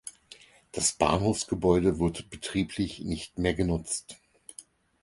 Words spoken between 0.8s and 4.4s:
Bahnhofsgebäude wird betrieblich nicht mehr genutzt.